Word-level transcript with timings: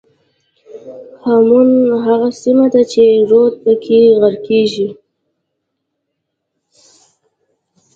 هامون 1.25 1.69
هغه 2.05 2.29
سیمه 2.41 2.65
ده 2.73 2.81
چې 2.91 3.03
رود 3.29 3.53
پکې 3.63 3.99
غرقېږي. 4.21 4.89